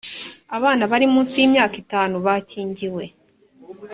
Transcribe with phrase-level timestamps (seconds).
[0.57, 3.03] abana bari munsi y’imyaka itanu bakingiwe